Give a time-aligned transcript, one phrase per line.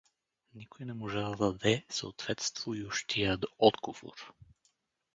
[0.59, 4.33] Никой не можа да даде съответствующия отговор.